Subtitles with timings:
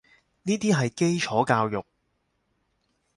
[0.41, 1.85] 呢啲係基礎教育